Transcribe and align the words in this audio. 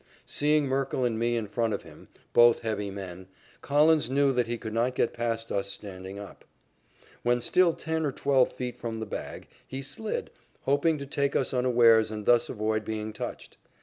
Seeing 0.25 0.65
Merkle 0.65 1.05
and 1.05 1.19
me 1.19 1.35
in 1.35 1.45
front 1.45 1.75
of 1.75 1.83
him, 1.83 2.07
both 2.33 2.61
heavy 2.61 2.89
men, 2.89 3.27
Collins 3.61 4.09
knew 4.09 4.31
that 4.33 4.47
he 4.47 4.57
could 4.57 4.73
not 4.73 4.95
get 4.95 5.13
past 5.13 5.51
us 5.51 5.67
standing 5.69 6.17
up. 6.17 6.43
When 7.21 7.39
still 7.39 7.73
ten 7.73 8.03
or 8.03 8.11
twelve 8.11 8.51
feet 8.51 8.79
from 8.79 8.99
the 8.99 9.05
bag, 9.05 9.47
he 9.67 9.83
slid, 9.83 10.31
hoping 10.63 10.97
to 10.97 11.05
take 11.05 11.35
us 11.35 11.53
unawares 11.53 12.09
and 12.09 12.25
thus 12.25 12.49
avoid 12.49 12.83
being 12.83 13.13
touched. 13.13 13.57